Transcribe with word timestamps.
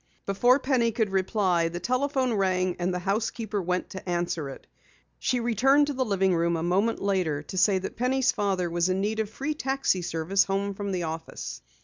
Before 0.25 0.57
Penny 0.57 0.91
could 0.91 1.11
reply 1.11 1.67
the 1.69 1.79
telephone 1.79 2.33
rang 2.33 2.75
and 2.79 2.91
the 2.91 2.97
housekeeper 2.97 3.61
went 3.61 3.91
to 3.91 4.09
answer 4.09 4.49
it. 4.49 4.65
She 5.19 5.39
returned 5.39 5.85
to 5.85 5.93
the 5.93 6.03
living 6.03 6.33
room 6.33 6.57
a 6.57 6.63
moment 6.63 6.99
later 6.99 7.43
to 7.43 7.57
say 7.59 7.77
that 7.77 7.97
Penny's 7.97 8.31
father 8.31 8.67
was 8.67 8.89
in 8.89 8.99
need 8.99 9.19
of 9.19 9.29
free 9.29 9.53
taxi 9.53 10.01
service 10.01 10.45
home 10.45 10.73
from 10.73 10.91
the 10.91 11.03
office. 11.03 11.61